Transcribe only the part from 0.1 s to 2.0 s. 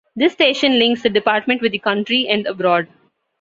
This station links the department with the